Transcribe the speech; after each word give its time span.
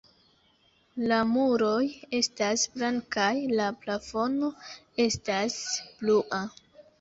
La 1.11 1.17
muroj 1.33 1.83
estas 2.19 2.63
blankaj, 2.77 3.27
la 3.61 3.69
plafono 3.85 4.51
estas 5.05 5.61
blua. 6.01 6.43